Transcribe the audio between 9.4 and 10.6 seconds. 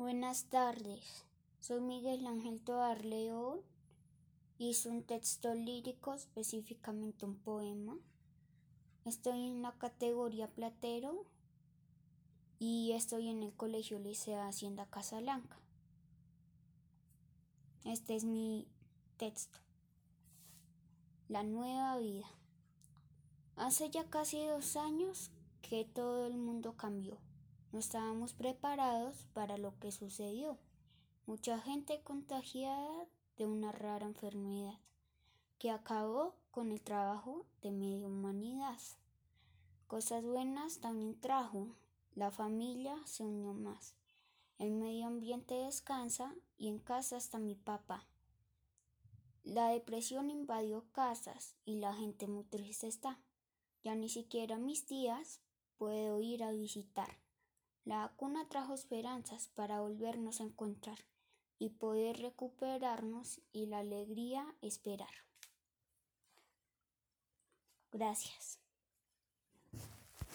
en la categoría